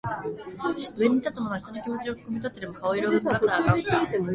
[0.97, 4.25] 上に立つ者は下の者の気持ちは汲んでも顔色は窺ったらあかん